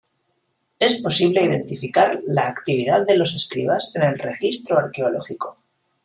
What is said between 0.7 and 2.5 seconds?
Es posible identificar la